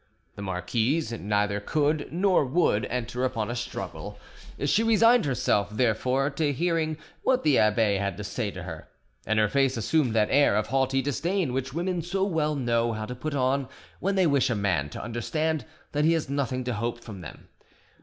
[0.35, 4.17] The marquise neither could nor would enter upon a struggle;
[4.65, 8.87] she resigned herself, therefore, to hearing what the abbe had to say to her,
[9.27, 13.05] and her face assumed that air of haughty disdain which women so well know how
[13.05, 13.67] to put on
[13.99, 17.49] when they wish a man to understand that he has nothing to hope from them.